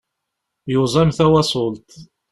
[0.71, 1.89] Yuẓam tawaṣult.